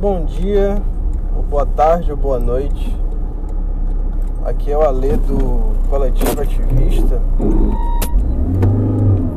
bom 0.00 0.24
dia, 0.24 0.80
ou 1.36 1.42
boa 1.42 1.66
tarde, 1.66 2.10
ou 2.10 2.16
boa 2.16 2.38
noite. 2.38 2.96
Aqui 4.46 4.72
é 4.72 4.78
o 4.78 4.80
Alê 4.80 5.14
do 5.14 5.74
Coletivo 5.90 6.40
Ativista. 6.40 7.20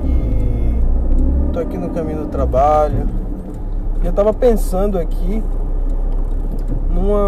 E 0.06 0.80
tô 1.52 1.60
aqui 1.60 1.78
no 1.78 1.90
caminho 1.90 2.20
do 2.20 2.28
trabalho. 2.28 3.10
E 4.02 4.08
eu 4.08 4.14
tava 4.14 4.34
pensando 4.34 4.98
aqui 4.98 5.44
numa. 6.90 7.26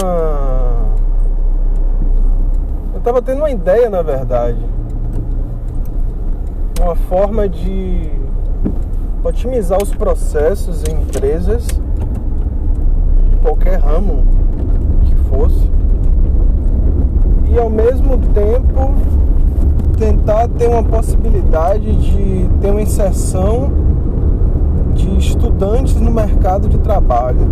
Eu 2.93 3.02
tava 3.02 3.21
tendo 3.21 3.39
uma 3.39 3.52
ideia, 3.52 3.89
na 3.89 4.02
verdade. 4.02 4.65
Uma 6.79 6.95
forma 6.95 7.49
de 7.49 8.09
otimizar 9.25 9.83
os 9.83 9.93
processos 9.93 10.86
em 10.86 10.93
empresas 10.93 11.67
qualquer 13.45 13.79
ramo 13.79 14.23
que 15.05 15.15
fosse, 15.29 15.69
e 17.47 17.59
ao 17.59 17.69
mesmo 17.69 18.18
tempo 18.33 18.91
tentar 19.99 20.47
ter 20.47 20.68
uma 20.68 20.83
possibilidade 20.83 21.95
de 21.95 22.49
ter 22.59 22.71
uma 22.71 22.81
inserção 22.81 23.69
de 24.95 25.15
estudantes 25.19 25.93
no 26.01 26.09
mercado 26.09 26.68
de 26.68 26.79
trabalho. 26.79 27.47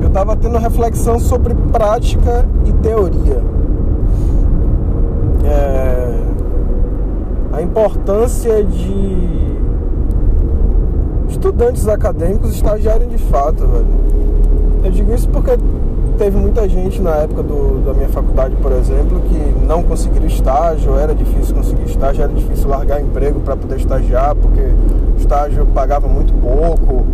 Eu 0.00 0.08
estava 0.08 0.34
tendo 0.34 0.56
reflexão 0.56 1.18
sobre 1.18 1.54
prática 1.70 2.46
e 2.64 2.72
teoria. 2.72 3.42
É, 5.44 6.20
a 7.52 7.60
importância 7.60 8.64
de 8.64 9.51
estudantes 11.32 11.88
acadêmicos 11.88 12.54
estagiarem 12.54 13.08
de 13.08 13.18
fato, 13.18 13.66
velho. 13.66 13.86
Eu 14.84 14.90
digo 14.90 15.12
isso 15.14 15.28
porque 15.28 15.52
teve 16.18 16.36
muita 16.36 16.68
gente 16.68 17.00
na 17.00 17.16
época 17.16 17.42
do, 17.42 17.84
da 17.84 17.94
minha 17.94 18.08
faculdade, 18.08 18.54
por 18.56 18.72
exemplo, 18.72 19.20
que 19.22 19.66
não 19.66 19.82
conseguiram 19.82 20.26
estágio, 20.26 20.96
era 20.96 21.14
difícil 21.14 21.54
conseguir 21.54 21.84
estágio, 21.84 22.22
era 22.24 22.32
difícil 22.32 22.68
largar 22.68 23.00
emprego 23.00 23.40
para 23.40 23.56
poder 23.56 23.76
estagiar, 23.76 24.34
porque 24.34 24.60
estágio 25.16 25.66
pagava 25.66 26.06
muito 26.06 26.32
pouco, 26.34 27.06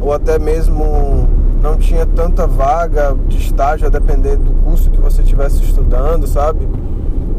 ou 0.00 0.12
até 0.12 0.38
mesmo 0.38 1.28
não 1.62 1.76
tinha 1.76 2.06
tanta 2.06 2.46
vaga 2.46 3.16
de 3.26 3.38
estágio 3.38 3.86
a 3.86 3.90
depender 3.90 4.36
do 4.36 4.52
curso 4.62 4.90
que 4.90 5.00
você 5.00 5.22
estivesse 5.22 5.62
estudando, 5.62 6.26
sabe? 6.26 6.68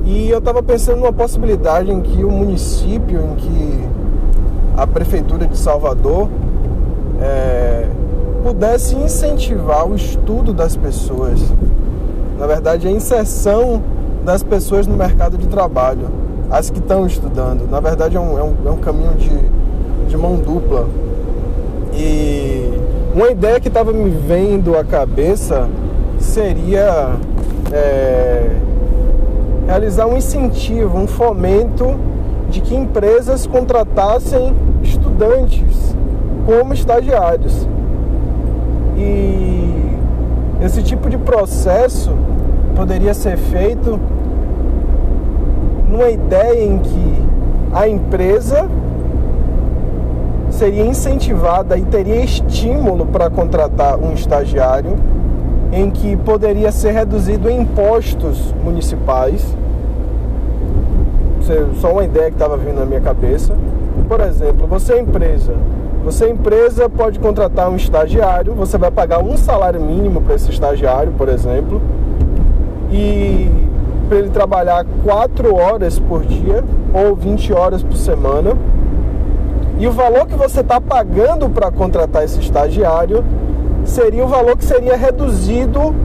E 0.03 0.30
eu 0.30 0.39
estava 0.39 0.61
pensando 0.61 0.99
numa 0.99 1.14
possibilidade 1.14 1.92
em 1.92 2.02
que 2.02 2.23
o 2.23 2.31
município, 2.31 3.20
em 3.20 3.36
que 3.36 4.05
a 4.78 4.86
prefeitura 4.86 5.45
de 5.45 5.58
Salvador 5.58 6.30
é, 7.22 7.88
pudesse 8.44 8.95
incentivar 8.95 9.88
o 9.88 9.95
estudo 9.95 10.54
das 10.54 10.76
pessoas, 10.76 11.42
na 12.38 12.45
verdade, 12.45 12.88
a 12.88 12.92
inserção 12.92 13.82
das 14.23 14.44
pessoas 14.44 14.86
no 14.86 14.95
mercado 14.95 15.38
de 15.38 15.48
trabalho, 15.48 16.09
as 16.50 16.70
que 16.70 16.80
estão 16.80 17.06
estudando. 17.06 17.70
Na 17.70 17.80
verdade, 17.80 18.17
é 18.17 18.20
um, 18.20 18.38
é 18.38 18.44
um, 18.44 18.56
é 18.66 18.70
um 18.70 18.78
caminho 18.78 19.14
de, 19.14 19.30
de 20.09 20.17
mão 20.17 20.36
dupla. 20.36 20.88
E 21.94 22.72
uma 23.16 23.30
ideia 23.30 23.60
que 23.60 23.70
estava 23.70 23.94
me 23.94 24.10
vendo 24.10 24.78
à 24.78 24.84
cabeça 24.84 25.70
seria 26.20 27.16
é, 27.72 28.52
realizar 29.66 30.06
um 30.06 30.17
incentivo, 30.17 30.98
um 30.98 31.08
fomento 31.08 31.95
de 32.56 32.61
que 32.61 32.73
empresas 32.73 33.45
contratassem 33.45 34.56
estudantes 34.81 35.94
como 36.45 36.73
estagiários. 36.73 37.67
E 38.95 39.98
esse 40.64 40.81
tipo 40.81 41.09
de 41.09 41.17
processo 41.17 42.14
poderia 42.73 43.14
ser 43.14 43.36
feito 43.36 44.00
numa 45.89 46.10
ideia 46.10 46.64
em 46.64 46.77
que 46.77 47.26
a 47.73 47.89
empresa 47.89 48.70
seria 50.49 50.86
incentivada 50.86 51.77
e 51.77 51.83
teria 51.83 52.23
estímulo 52.23 53.05
para 53.05 53.30
contratar 53.30 53.98
um 53.99 54.14
estagiário, 54.14 54.95
em 55.73 55.89
que 55.89 56.16
poderia 56.16 56.72
ser 56.72 56.92
reduzido 56.93 57.49
em 57.49 57.64
impostos 57.64 58.55
municipais. 58.64 59.45
Só 61.80 61.92
uma 61.92 62.04
ideia 62.04 62.28
que 62.30 62.36
estava 62.36 62.58
vindo 62.58 62.80
na 62.80 62.86
minha 62.86 63.02
cabeça. 63.02 63.56
Por 64.08 64.20
exemplo, 64.22 64.67
você 64.67 64.94
é 64.94 65.00
empresa, 65.00 65.54
você, 66.06 66.30
empresa, 66.30 66.88
pode 66.88 67.17
contratar 67.17 67.67
um 67.67 67.76
estagiário, 67.76 68.54
você 68.54 68.78
vai 68.78 68.92
pagar 68.92 69.23
um 69.23 69.36
salário 69.36 69.82
mínimo 69.82 70.22
para 70.22 70.36
esse 70.36 70.52
estagiário, 70.52 71.11
por 71.14 71.28
exemplo, 71.28 71.82
e 72.92 73.50
para 74.08 74.20
ele 74.20 74.30
trabalhar 74.30 74.86
4 75.04 75.55
horas 75.55 75.98
por 75.98 76.23
dia 76.23 76.64
ou 76.94 77.16
20 77.16 77.52
horas 77.54 77.82
por 77.82 77.98
semana. 77.98 78.55
E 79.80 79.88
o 79.88 79.92
valor 79.92 80.28
que 80.28 80.36
você 80.36 80.60
está 80.60 80.80
pagando 80.80 81.50
para 81.50 81.72
contratar 81.72 82.23
esse 82.23 82.39
estagiário 82.39 83.23
seria 83.84 84.23
o 84.23 84.28
valor 84.28 84.55
que 84.55 84.64
seria 84.64 84.95
reduzido, 84.95 85.95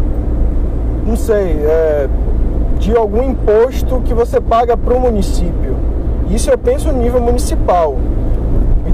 não 1.06 1.14
sei, 1.14 1.58
é, 1.62 2.08
de 2.80 2.96
algum 2.96 3.22
imposto 3.30 4.00
que 4.00 4.12
você 4.12 4.40
paga 4.40 4.76
para 4.76 4.94
o 4.94 4.98
município. 5.00 5.76
Isso 6.28 6.50
eu 6.50 6.58
penso 6.58 6.90
no 6.90 7.00
nível 7.00 7.20
municipal 7.20 7.96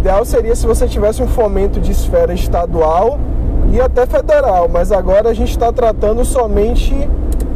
ideal 0.07 0.25
seria 0.25 0.55
se 0.55 0.65
você 0.65 0.87
tivesse 0.87 1.21
um 1.21 1.27
fomento 1.27 1.81
de 1.81 1.91
esfera 1.91 2.33
estadual 2.33 3.19
e 3.73 3.81
até 3.81 4.07
federal, 4.07 4.69
mas 4.73 4.93
agora 4.93 5.31
a 5.31 5.35
gente 5.35 5.51
está 5.51 5.73
tratando 5.73 6.25
somente 6.25 6.95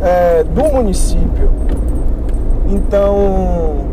é, 0.03 0.43
do 0.43 0.65
município. 0.65 1.49
Então, 2.69 3.87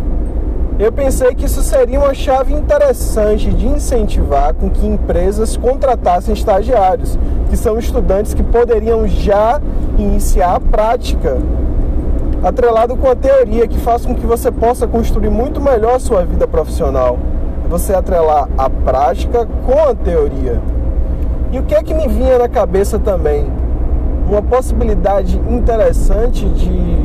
eu 0.79 0.91
pensei 0.91 1.35
que 1.35 1.45
isso 1.45 1.61
seria 1.61 1.99
uma 1.99 2.15
chave 2.15 2.51
interessante 2.51 3.51
de 3.51 3.67
incentivar 3.67 4.55
com 4.55 4.71
que 4.71 4.87
empresas 4.87 5.55
contratassem 5.55 6.33
estagiários, 6.33 7.17
que 7.51 7.57
são 7.57 7.77
estudantes 7.77 8.33
que 8.33 8.41
poderiam 8.41 9.07
já 9.07 9.61
iniciar 9.99 10.55
a 10.55 10.59
prática, 10.59 11.37
atrelado 12.43 12.95
com 12.95 13.09
a 13.09 13.15
teoria, 13.15 13.67
que 13.67 13.79
faz 13.79 14.05
com 14.05 14.15
que 14.15 14.25
você 14.25 14.51
possa 14.51 14.87
construir 14.87 15.29
muito 15.29 15.59
melhor 15.59 15.95
a 15.95 15.99
sua 15.99 16.23
vida 16.23 16.47
profissional 16.47 17.17
você 17.67 17.93
atrelar 17.93 18.47
a 18.57 18.69
prática 18.69 19.45
com 19.65 19.89
a 19.89 19.93
teoria. 19.93 20.61
E 21.51 21.59
o 21.59 21.63
que 21.63 21.75
é 21.75 21.83
que 21.83 21.93
me 21.93 22.07
vinha 22.07 22.39
na 22.39 22.47
cabeça 22.47 22.97
também? 22.97 23.45
Uma 24.29 24.41
possibilidade 24.41 25.37
interessante 25.49 26.45
de, 26.45 27.03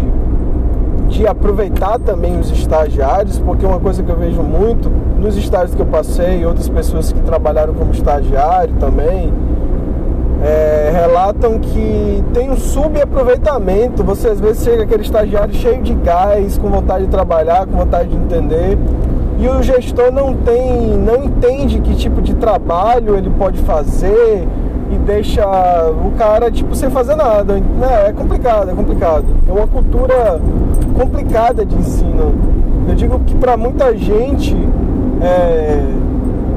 de 1.09 1.27
aproveitar 1.27 1.99
também 1.99 2.39
os 2.39 2.51
estagiários, 2.51 3.39
porque 3.39 3.67
uma 3.67 3.79
coisa 3.79 4.03
que 4.03 4.11
eu 4.11 4.17
vejo 4.17 4.43
muito 4.43 4.89
nos 5.21 5.37
estágios 5.37 5.75
que 5.75 5.83
eu 5.83 5.87
passei, 5.87 6.45
outras 6.45 6.69
pessoas 6.69 7.13
que 7.13 7.21
trabalharam 7.21 7.75
como 7.75 7.93
estagiário 7.93 8.75
também, 8.81 9.33
é, 10.43 10.91
relatam 10.93 11.59
que 11.59 12.25
tem 12.33 12.51
um 12.51 12.57
subaproveitamento. 12.57 14.03
Você 14.05 14.29
às 14.29 14.41
vezes 14.41 14.65
chega 14.65 14.83
aquele 14.83 15.03
estagiário 15.03 15.55
cheio 15.55 15.83
de 15.83 15.95
gás, 15.95 16.59
com 16.59 16.69
vontade 16.69 17.05
de 17.05 17.11
trabalhar, 17.11 17.67
com 17.67 17.77
vontade 17.77 18.09
de 18.09 18.17
entender, 18.17 18.79
e 19.39 19.49
o 19.49 19.63
gestor 19.63 20.13
não 20.13 20.35
tem, 20.35 20.97
não 20.99 21.25
entende 21.25 21.81
que 21.81 21.95
tipo 21.97 22.23
de 22.23 22.35
trabalho 22.35 23.17
ele 23.17 23.31
pode 23.31 23.59
fazer 23.63 24.47
e 24.93 24.95
deixa 24.99 25.45
o 25.91 26.13
cara 26.13 26.51
tipo 26.51 26.75
sem 26.75 26.91
fazer 26.91 27.17
nada. 27.17 27.61
É, 27.83 28.11
é 28.11 28.13
complicado, 28.13 28.71
é 28.71 28.75
complicado. 28.75 29.25
É 29.49 29.53
uma 29.53 29.67
cultura 29.67 30.41
complicada 30.95 31.65
de 31.65 31.75
ensino. 31.75 32.35
Eu 32.89 32.95
digo 32.95 33.19
que 33.21 33.35
para 33.35 33.57
muita 33.57 33.97
gente, 33.97 34.57
é, 35.21 35.83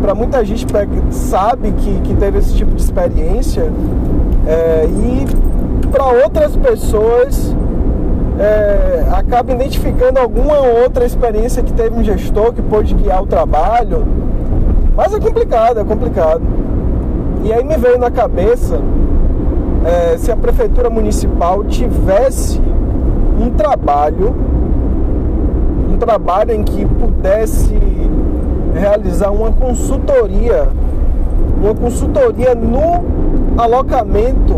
para 0.05 0.13
muita 0.13 0.45
gente 0.45 0.67
sabe 1.09 1.71
que, 1.71 1.99
que 2.01 2.13
teve 2.13 2.38
esse 2.38 2.53
tipo 2.53 2.75
de 2.75 2.79
experiência 2.79 3.71
é, 4.45 4.85
e 4.85 5.88
para 5.89 6.06
outras 6.06 6.56
pessoas 6.56 7.56
é, 8.39 9.03
acaba 9.12 9.51
identificando 9.53 10.19
alguma 10.19 10.59
outra 10.59 11.06
experiência 11.06 11.63
que 11.63 11.74
teve 11.74 12.00
um 12.00 12.03
gestor 12.03 12.53
que 12.53 12.62
pôde 12.62 12.94
guiar 12.94 13.24
o 13.24 13.25
trabalho. 13.25 14.06
Mas 14.95 15.12
é 15.12 15.19
complicado, 15.19 15.80
é 15.80 15.83
complicado. 15.83 16.44
E 17.44 17.51
aí 17.51 17.63
me 17.63 17.75
veio 17.75 17.97
na 17.97 18.12
cabeça 18.12 18.80
é, 19.83 20.19
se 20.19 20.31
a 20.31 20.38
prefeitura 20.38 20.88
municipal 20.88 21.63
tivesse 21.63 22.62
um 23.41 23.50
trabalho, 23.50 24.35
um 25.91 25.97
trabalho 25.97 26.51
em 26.51 26.62
que 26.63 26.85
pudesse 26.85 27.74
realizar 28.77 29.31
uma 29.31 29.51
consultoria, 29.51 30.68
uma 31.62 31.74
consultoria 31.74 32.54
no 32.54 33.04
alocamento 33.57 34.54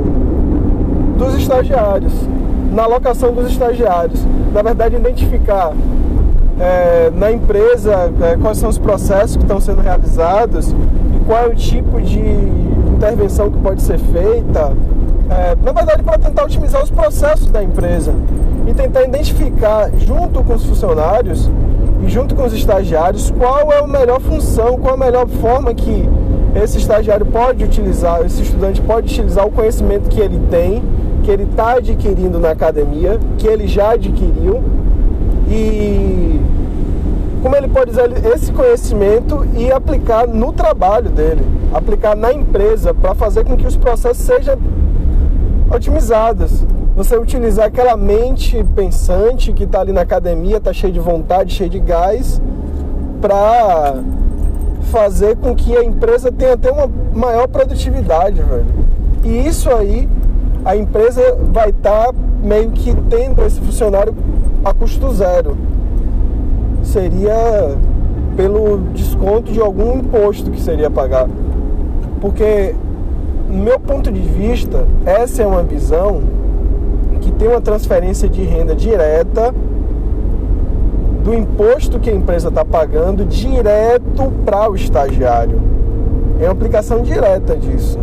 dos 1.17 1.35
estagiários 1.35 2.13
na 2.77 2.83
alocação 2.83 3.33
dos 3.33 3.49
estagiários. 3.49 4.23
Na 4.53 4.61
verdade, 4.61 4.95
identificar 4.95 5.73
é, 6.59 7.11
na 7.15 7.31
empresa 7.31 8.11
é, 8.21 8.37
quais 8.37 8.59
são 8.59 8.69
os 8.69 8.77
processos 8.77 9.35
que 9.35 9.41
estão 9.41 9.59
sendo 9.59 9.81
realizados 9.81 10.69
e 10.69 11.25
qual 11.25 11.45
é 11.45 11.47
o 11.47 11.55
tipo 11.55 11.99
de 11.99 12.19
intervenção 12.19 13.49
que 13.49 13.57
pode 13.59 13.81
ser 13.81 13.97
feita, 13.97 14.73
é, 15.29 15.55
na 15.63 15.71
verdade 15.71 16.03
para 16.03 16.17
tentar 16.19 16.43
otimizar 16.43 16.83
os 16.83 16.89
processos 16.91 17.47
da 17.47 17.63
empresa 17.63 18.13
e 18.67 18.73
tentar 18.73 19.03
identificar 19.03 19.89
junto 19.97 20.43
com 20.43 20.53
os 20.53 20.63
funcionários 20.65 21.49
e 22.03 22.09
junto 22.09 22.35
com 22.35 22.45
os 22.45 22.53
estagiários 22.53 23.31
qual 23.31 23.71
é 23.71 23.79
a 23.79 23.87
melhor 23.87 24.19
função, 24.19 24.77
qual 24.77 24.93
a 24.93 24.97
melhor 24.97 25.27
forma 25.27 25.73
que 25.73 26.07
esse 26.55 26.77
estagiário 26.77 27.25
pode 27.25 27.63
utilizar, 27.63 28.25
esse 28.25 28.41
estudante 28.41 28.81
pode 28.81 29.07
utilizar 29.11 29.45
o 29.45 29.51
conhecimento 29.51 30.09
que 30.09 30.19
ele 30.19 30.39
tem, 30.49 30.83
que 31.23 31.31
ele 31.31 31.43
está 31.43 31.73
adquirindo 31.73 32.39
na 32.39 32.51
academia, 32.51 33.19
que 33.37 33.47
ele 33.47 33.67
já 33.67 33.91
adquiriu 33.91 34.63
e 35.49 36.39
como 37.41 37.55
ele 37.55 37.67
pode 37.67 37.91
usar 37.91 38.09
esse 38.33 38.51
conhecimento 38.51 39.45
e 39.55 39.71
aplicar 39.71 40.27
no 40.27 40.51
trabalho 40.51 41.09
dele, 41.09 41.45
aplicar 41.73 42.15
na 42.15 42.33
empresa 42.33 42.93
para 42.93 43.13
fazer 43.13 43.45
com 43.45 43.55
que 43.55 43.67
os 43.67 43.77
processos 43.77 44.23
sejam 44.23 44.57
otimizados. 45.69 46.65
Você 46.97 47.15
utilizar 47.15 47.67
aquela 47.67 47.95
mente 47.95 48.63
pensante 48.75 49.53
que 49.53 49.65
está 49.65 49.81
ali 49.81 49.91
na 49.91 50.01
academia, 50.01 50.57
está 50.57 50.73
cheio 50.73 50.91
de 50.91 50.99
vontade, 50.99 51.53
cheio 51.53 51.69
de 51.69 51.79
gás, 51.79 52.41
para 53.21 54.01
fazer 54.91 55.37
com 55.37 55.53
que 55.53 55.77
a 55.77 55.83
empresa 55.83 56.31
tenha 56.31 56.53
até 56.53 56.71
uma 56.71 56.89
maior 57.13 57.47
produtividade, 57.49 58.41
velho. 58.41 58.65
E 59.23 59.47
isso 59.47 59.69
aí, 59.69 60.09
a 60.65 60.75
empresa 60.75 61.37
vai 61.53 61.69
estar 61.69 62.07
tá 62.07 62.13
meio 62.41 62.71
que 62.71 62.91
tendo 63.11 63.45
esse 63.45 63.61
funcionário 63.61 64.15
a 64.65 64.73
custo 64.73 65.13
zero 65.13 65.55
seria 66.81 67.77
pelo 68.35 68.79
desconto 68.95 69.51
de 69.51 69.61
algum 69.61 69.99
imposto 69.99 70.49
que 70.49 70.59
seria 70.59 70.89
pagar. 70.89 71.29
Porque, 72.19 72.73
no 73.47 73.63
meu 73.63 73.79
ponto 73.79 74.11
de 74.11 74.19
vista, 74.19 74.87
essa 75.05 75.43
é 75.43 75.45
uma 75.45 75.61
visão 75.61 76.36
que 77.27 77.31
tem 77.33 77.49
uma 77.49 77.59
transferência 77.59 78.29
de 78.29 78.41
renda 78.43 78.73
direta 78.73 79.53
do 81.23 81.33
imposto 81.33 81.99
que 81.99 82.09
a 82.09 82.13
empresa 82.13 82.47
está 82.47 82.63
pagando 82.63 83.25
direto 83.25 84.31
para 84.45 84.71
o 84.71 84.75
estagiário. 84.75 85.61
É 86.39 86.45
uma 86.45 86.53
aplicação 86.53 87.01
direta 87.01 87.57
disso. 87.57 87.99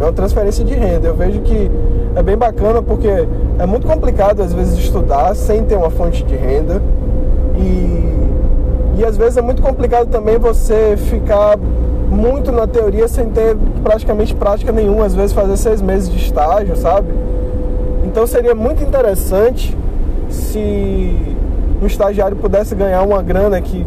É 0.00 0.04
uma 0.04 0.12
transferência 0.12 0.64
de 0.64 0.72
renda. 0.72 1.08
Eu 1.08 1.14
vejo 1.14 1.42
que 1.42 1.70
é 2.16 2.22
bem 2.22 2.38
bacana 2.38 2.80
porque 2.80 3.28
é 3.58 3.66
muito 3.66 3.86
complicado 3.86 4.40
às 4.40 4.54
vezes 4.54 4.78
estudar 4.78 5.34
sem 5.34 5.62
ter 5.64 5.76
uma 5.76 5.90
fonte 5.90 6.24
de 6.24 6.34
renda. 6.34 6.80
E, 7.58 8.98
e 8.98 9.04
às 9.04 9.18
vezes 9.18 9.36
é 9.36 9.42
muito 9.42 9.60
complicado 9.60 10.08
também 10.08 10.38
você 10.38 10.96
ficar 10.96 11.58
muito 12.10 12.50
na 12.50 12.66
teoria 12.66 13.08
sem 13.08 13.28
ter 13.28 13.56
praticamente 13.82 14.34
prática 14.34 14.72
nenhuma, 14.72 15.04
às 15.04 15.14
vezes 15.14 15.34
fazer 15.34 15.56
seis 15.58 15.82
meses 15.82 16.08
de 16.08 16.16
estágio, 16.16 16.74
sabe? 16.76 17.08
Então 18.14 18.28
seria 18.28 18.54
muito 18.54 18.80
interessante 18.80 19.76
se 20.30 21.36
um 21.82 21.84
estagiário 21.84 22.36
pudesse 22.36 22.72
ganhar 22.72 23.02
uma 23.02 23.20
grana 23.20 23.60
que, 23.60 23.84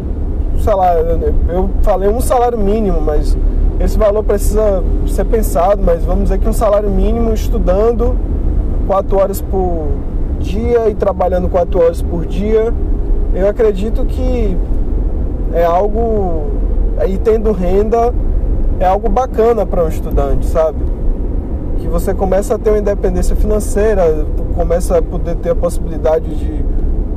sei 0.62 0.74
lá, 0.74 0.96
eu 0.96 1.70
falei 1.80 2.10
um 2.10 2.20
salário 2.20 2.58
mínimo, 2.58 3.00
mas 3.00 3.34
esse 3.80 3.96
valor 3.96 4.22
precisa 4.22 4.84
ser 5.06 5.24
pensado, 5.24 5.80
mas 5.82 6.04
vamos 6.04 6.24
dizer 6.24 6.40
que 6.40 6.46
um 6.46 6.52
salário 6.52 6.90
mínimo 6.90 7.32
estudando 7.32 8.18
quatro 8.86 9.16
horas 9.16 9.40
por 9.40 9.86
dia 10.40 10.90
e 10.90 10.94
trabalhando 10.94 11.48
quatro 11.48 11.82
horas 11.82 12.02
por 12.02 12.26
dia 12.26 12.70
eu 13.34 13.48
acredito 13.48 14.04
que 14.04 14.54
é 15.54 15.64
algo 15.64 16.48
aí 16.98 17.16
tendo 17.16 17.50
renda 17.50 18.12
é 18.78 18.84
algo 18.84 19.08
bacana 19.08 19.64
para 19.64 19.84
um 19.84 19.88
estudante, 19.88 20.44
sabe? 20.44 20.98
Que 21.78 21.86
você 21.86 22.12
começa 22.12 22.54
a 22.54 22.58
ter 22.58 22.70
uma 22.70 22.78
independência 22.78 23.34
financeira, 23.36 24.26
começa 24.54 24.98
a 24.98 25.02
poder 25.02 25.36
ter 25.36 25.50
a 25.50 25.54
possibilidade 25.54 26.34
de 26.34 26.64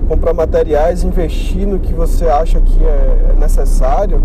comprar 0.08 0.34
materiais, 0.34 1.04
investir 1.04 1.66
no 1.66 1.80
que 1.80 1.94
você 1.94 2.26
acha 2.26 2.60
que 2.60 2.84
é, 2.84 3.32
é 3.32 3.40
necessário. 3.40 4.22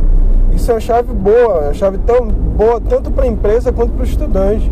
Isso 0.52 0.70
é 0.70 0.74
uma 0.74 0.80
chave 0.80 1.12
boa, 1.12 1.60
é 1.62 1.64
uma 1.66 1.74
chave 1.74 1.98
tão 1.98 2.26
boa 2.26 2.80
tanto 2.80 3.10
para 3.10 3.24
a 3.24 3.26
empresa 3.26 3.72
quanto 3.72 3.92
para 3.92 4.02
o 4.02 4.06
estudante. 4.06 4.70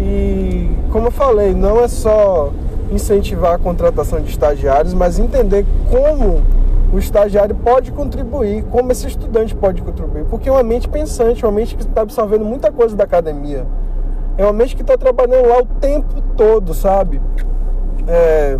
E 0.00 0.70
como 0.90 1.08
eu 1.08 1.10
falei, 1.10 1.54
não 1.54 1.80
é 1.80 1.88
só 1.88 2.52
incentivar 2.90 3.54
a 3.54 3.58
contratação 3.58 4.20
de 4.20 4.30
estagiários, 4.30 4.92
mas 4.92 5.18
entender 5.18 5.64
como 5.90 6.42
o 6.92 6.98
estagiário 6.98 7.54
pode 7.54 7.92
contribuir, 7.92 8.64
como 8.64 8.90
esse 8.90 9.06
estudante 9.06 9.54
pode 9.54 9.80
contribuir. 9.82 10.24
Porque 10.24 10.48
é 10.48 10.52
uma 10.52 10.62
mente 10.62 10.88
pensante, 10.88 11.44
uma 11.44 11.52
mente 11.52 11.76
que 11.76 11.82
está 11.82 12.02
absorvendo 12.02 12.44
muita 12.44 12.72
coisa 12.72 12.96
da 12.96 13.04
academia. 13.04 13.64
É 14.40 14.44
uma 14.44 14.54
mente 14.54 14.74
que 14.74 14.80
está 14.80 14.96
trabalhando 14.96 15.48
lá 15.48 15.58
o 15.58 15.66
tempo 15.66 16.18
todo, 16.34 16.72
sabe? 16.72 17.20
É... 18.08 18.58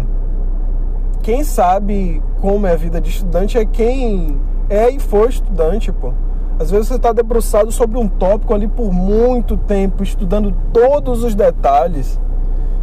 Quem 1.22 1.42
sabe 1.42 2.22
como 2.38 2.66
é 2.66 2.72
a 2.72 2.76
vida 2.76 3.00
de 3.00 3.08
estudante 3.08 3.56
é 3.56 3.64
quem 3.64 4.38
é 4.68 4.90
e 4.90 5.00
foi 5.00 5.30
estudante, 5.30 5.90
pô. 5.90 6.12
Às 6.58 6.70
vezes 6.70 6.88
você 6.88 6.96
está 6.96 7.14
debruçado 7.14 7.72
sobre 7.72 7.96
um 7.96 8.06
tópico 8.06 8.52
ali 8.52 8.68
por 8.68 8.92
muito 8.92 9.56
tempo, 9.56 10.02
estudando 10.02 10.54
todos 10.70 11.24
os 11.24 11.34
detalhes 11.34 12.20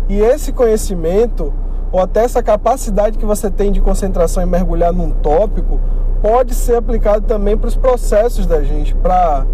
e 0.09 0.19
esse 0.19 0.51
conhecimento, 0.51 1.53
ou 1.91 1.99
até 1.99 2.23
essa 2.23 2.41
capacidade 2.41 3.19
que 3.19 3.25
você 3.27 3.51
tem 3.51 3.71
de 3.71 3.79
concentração 3.79 4.41
e 4.41 4.47
mergulhar 4.47 4.91
num 4.91 5.11
tópico, 5.11 5.79
pode 6.19 6.55
ser 6.55 6.77
aplicado 6.77 7.27
também 7.27 7.55
para 7.55 7.67
os 7.67 7.75
processos 7.75 8.47
da 8.47 8.63
gente, 8.63 8.95
para 8.95 9.45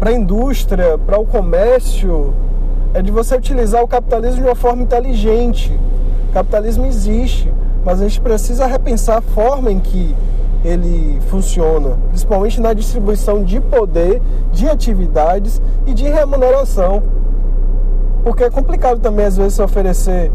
a 0.00 0.12
indústria, 0.12 0.96
para 0.96 1.18
o 1.18 1.26
comércio. 1.26 2.32
É 2.94 3.00
de 3.00 3.10
você 3.10 3.36
utilizar 3.36 3.82
o 3.82 3.88
capitalismo 3.88 4.42
de 4.42 4.48
uma 4.48 4.54
forma 4.54 4.82
inteligente. 4.82 5.72
O 6.28 6.32
capitalismo 6.32 6.84
existe, 6.84 7.52
mas 7.84 8.00
a 8.00 8.04
gente 8.04 8.20
precisa 8.20 8.66
repensar 8.66 9.18
a 9.18 9.22
forma 9.22 9.70
em 9.70 9.80
que 9.80 10.14
ele 10.64 11.20
funciona, 11.28 11.96
principalmente 12.08 12.60
na 12.60 12.72
distribuição 12.72 13.42
de 13.42 13.60
poder, 13.60 14.22
de 14.52 14.68
atividades 14.68 15.60
e 15.86 15.92
de 15.92 16.04
remuneração. 16.04 17.02
Porque 18.22 18.44
é 18.44 18.50
complicado 18.50 19.00
também, 19.00 19.26
às 19.26 19.36
vezes, 19.36 19.58
oferecer 19.58 20.30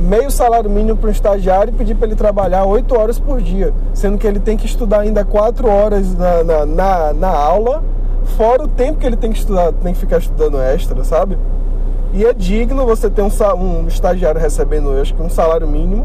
meio 0.00 0.30
salário 0.30 0.70
mínimo 0.70 0.96
para 0.96 1.08
um 1.08 1.12
estagiário 1.12 1.72
e 1.72 1.76
pedir 1.76 1.94
para 1.94 2.06
ele 2.06 2.16
trabalhar 2.16 2.64
oito 2.64 2.96
horas 2.98 3.18
por 3.18 3.40
dia, 3.40 3.74
sendo 3.92 4.16
que 4.16 4.26
ele 4.26 4.40
tem 4.40 4.56
que 4.56 4.66
estudar 4.66 5.00
ainda 5.00 5.24
quatro 5.24 5.68
horas 5.68 6.14
na, 6.14 6.44
na, 6.44 6.66
na, 6.66 7.12
na 7.12 7.28
aula, 7.28 7.82
fora 8.36 8.62
o 8.62 8.68
tempo 8.68 8.98
que 8.98 9.06
ele 9.06 9.16
tem 9.16 9.32
que 9.32 9.38
estudar, 9.38 9.72
tem 9.72 9.92
que 9.92 10.00
ficar 10.00 10.18
estudando 10.18 10.58
extra, 10.60 11.02
sabe? 11.04 11.36
E 12.18 12.26
é 12.26 12.32
digno 12.32 12.84
você 12.84 13.08
ter 13.08 13.22
um, 13.22 13.30
um 13.54 13.86
estagiário 13.86 14.40
recebendo, 14.40 14.90
acho 15.00 15.14
que 15.14 15.22
um 15.22 15.30
salário 15.30 15.68
mínimo, 15.68 16.04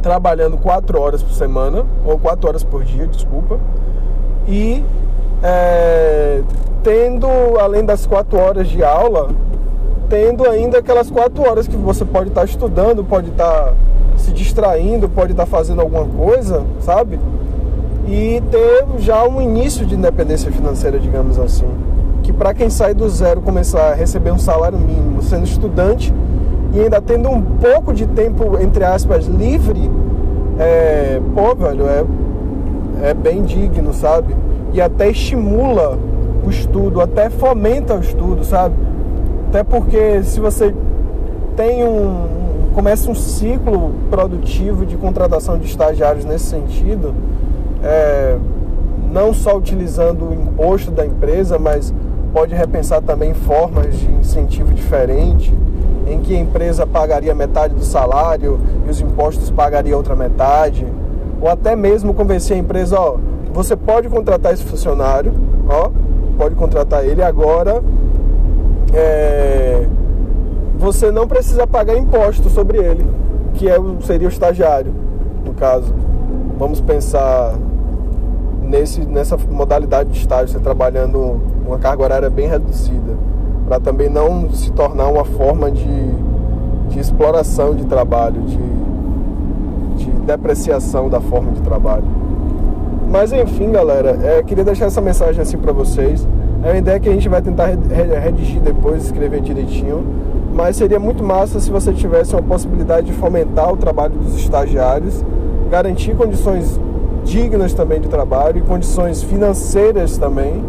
trabalhando 0.00 0.56
quatro 0.56 0.98
horas 0.98 1.22
por 1.22 1.34
semana, 1.34 1.84
ou 2.06 2.18
quatro 2.18 2.48
horas 2.48 2.64
por 2.64 2.82
dia, 2.82 3.06
desculpa, 3.06 3.60
e 4.48 4.82
é, 5.42 6.40
tendo, 6.82 7.28
além 7.60 7.84
das 7.84 8.06
quatro 8.06 8.38
horas 8.38 8.66
de 8.66 8.82
aula, 8.82 9.28
tendo 10.08 10.48
ainda 10.48 10.78
aquelas 10.78 11.10
quatro 11.10 11.46
horas 11.46 11.68
que 11.68 11.76
você 11.76 12.02
pode 12.02 12.30
estar 12.30 12.40
tá 12.40 12.46
estudando, 12.46 13.04
pode 13.04 13.28
estar 13.28 13.64
tá 13.64 13.74
se 14.16 14.32
distraindo, 14.32 15.06
pode 15.06 15.32
estar 15.32 15.44
tá 15.44 15.50
fazendo 15.50 15.82
alguma 15.82 16.06
coisa, 16.06 16.64
sabe? 16.80 17.20
E 18.08 18.42
ter 18.50 18.86
já 18.96 19.22
um 19.28 19.38
início 19.42 19.84
de 19.84 19.96
independência 19.96 20.50
financeira, 20.50 20.98
digamos 20.98 21.38
assim. 21.38 21.68
Que 22.30 22.36
para 22.36 22.54
quem 22.54 22.70
sai 22.70 22.94
do 22.94 23.08
zero 23.08 23.40
começar 23.40 23.90
a 23.90 23.94
receber 23.94 24.30
um 24.30 24.38
salário 24.38 24.78
mínimo, 24.78 25.20
sendo 25.20 25.42
estudante 25.42 26.14
e 26.72 26.78
ainda 26.78 27.00
tendo 27.00 27.28
um 27.28 27.42
pouco 27.42 27.92
de 27.92 28.06
tempo, 28.06 28.56
entre 28.60 28.84
aspas, 28.84 29.26
livre, 29.26 29.90
é, 30.56 31.20
pô, 31.34 31.56
velho, 31.56 31.86
é, 31.88 32.04
é 33.08 33.14
bem 33.14 33.42
digno, 33.42 33.92
sabe? 33.92 34.36
E 34.72 34.80
até 34.80 35.10
estimula 35.10 35.98
o 36.46 36.50
estudo, 36.50 37.00
até 37.00 37.28
fomenta 37.30 37.96
o 37.96 38.00
estudo, 38.00 38.44
sabe? 38.44 38.76
Até 39.48 39.64
porque 39.64 40.22
se 40.22 40.38
você 40.38 40.72
tem 41.56 41.84
um 41.84 42.70
começa 42.76 43.10
um 43.10 43.14
ciclo 43.16 43.90
produtivo 44.08 44.86
de 44.86 44.96
contratação 44.96 45.58
de 45.58 45.66
estagiários 45.66 46.24
nesse 46.24 46.44
sentido, 46.44 47.12
é, 47.82 48.38
não 49.12 49.34
só 49.34 49.56
utilizando 49.56 50.28
o 50.28 50.32
imposto 50.32 50.92
da 50.92 51.04
empresa, 51.04 51.58
mas 51.58 51.92
pode 52.32 52.54
repensar 52.54 53.02
também 53.02 53.34
formas 53.34 53.98
de 53.98 54.10
incentivo 54.10 54.72
diferente, 54.72 55.52
em 56.06 56.20
que 56.20 56.34
a 56.34 56.38
empresa 56.40 56.86
pagaria 56.86 57.34
metade 57.34 57.74
do 57.74 57.84
salário 57.84 58.58
e 58.86 58.90
os 58.90 59.00
impostos 59.00 59.50
pagaria 59.50 59.96
outra 59.96 60.16
metade, 60.16 60.86
ou 61.40 61.48
até 61.48 61.76
mesmo 61.76 62.14
convencer 62.14 62.56
a 62.56 62.60
empresa, 62.60 62.98
ó, 62.98 63.16
você 63.52 63.76
pode 63.76 64.08
contratar 64.08 64.52
esse 64.52 64.64
funcionário, 64.64 65.32
ó, 65.68 65.90
pode 66.36 66.54
contratar 66.54 67.04
ele 67.04 67.22
agora 67.22 67.82
é, 68.92 69.86
você 70.78 71.10
não 71.10 71.26
precisa 71.26 71.66
pagar 71.66 71.96
imposto 71.96 72.48
sobre 72.48 72.78
ele, 72.78 73.06
que 73.54 73.68
é, 73.68 73.76
seria 74.02 74.26
o 74.26 74.30
estagiário, 74.30 74.92
no 75.44 75.54
caso. 75.54 75.94
Vamos 76.58 76.80
pensar 76.80 77.54
nesse, 78.70 79.00
nessa 79.00 79.36
modalidade 79.36 80.10
de 80.10 80.18
estágio, 80.18 80.48
você 80.48 80.60
trabalhando 80.60 81.40
uma 81.66 81.78
carga 81.78 82.04
horária 82.04 82.30
bem 82.30 82.48
reduzida, 82.48 83.16
para 83.66 83.80
também 83.80 84.08
não 84.08 84.50
se 84.52 84.70
tornar 84.70 85.08
uma 85.08 85.24
forma 85.24 85.70
de, 85.70 86.10
de 86.88 87.00
exploração 87.00 87.74
de 87.74 87.84
trabalho, 87.84 88.40
de, 88.42 90.04
de 90.04 90.10
depreciação 90.20 91.08
da 91.08 91.20
forma 91.20 91.50
de 91.50 91.60
trabalho. 91.62 92.04
Mas 93.10 93.32
enfim, 93.32 93.72
galera, 93.72 94.16
é, 94.22 94.42
queria 94.42 94.64
deixar 94.64 94.86
essa 94.86 95.00
mensagem 95.00 95.42
assim 95.42 95.58
para 95.58 95.72
vocês. 95.72 96.26
É 96.62 96.68
uma 96.68 96.78
ideia 96.78 97.00
que 97.00 97.08
a 97.08 97.12
gente 97.12 97.28
vai 97.28 97.42
tentar 97.42 97.66
redigir 98.22 98.60
depois, 98.60 99.04
escrever 99.04 99.40
direitinho. 99.40 100.04
Mas 100.54 100.76
seria 100.76 100.98
muito 100.98 101.24
massa 101.24 101.58
se 101.58 101.70
você 101.70 101.92
tivesse 101.92 102.34
uma 102.34 102.42
possibilidade 102.42 103.08
de 103.08 103.12
fomentar 103.14 103.72
o 103.72 103.76
trabalho 103.76 104.14
dos 104.14 104.36
estagiários, 104.36 105.24
garantir 105.70 106.14
condições 106.14 106.78
dignas 107.30 107.72
também 107.72 108.00
de 108.00 108.08
trabalho 108.08 108.58
e 108.58 108.60
condições 108.60 109.22
financeiras 109.22 110.18
também. 110.18 110.62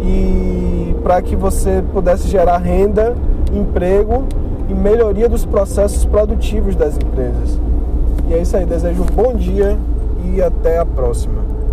E 0.00 0.94
para 1.02 1.20
que 1.20 1.34
você 1.34 1.82
pudesse 1.92 2.28
gerar 2.28 2.58
renda, 2.58 3.16
emprego 3.52 4.24
e 4.68 4.74
melhoria 4.74 5.28
dos 5.28 5.44
processos 5.44 6.04
produtivos 6.04 6.76
das 6.76 6.96
empresas. 6.96 7.58
E 8.28 8.34
é 8.34 8.42
isso 8.42 8.56
aí, 8.56 8.64
desejo 8.64 9.02
um 9.02 9.06
bom 9.06 9.34
dia 9.34 9.76
e 10.24 10.40
até 10.40 10.78
a 10.78 10.86
próxima. 10.86 11.45